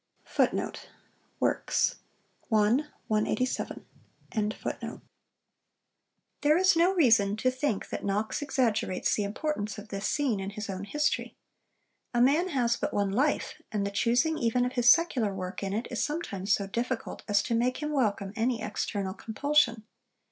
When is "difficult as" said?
16.65-17.43